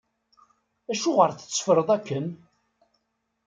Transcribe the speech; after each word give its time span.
Acuɣer 0.91 1.29
tetteffreḍ 1.31 1.87
akken? 1.97 2.27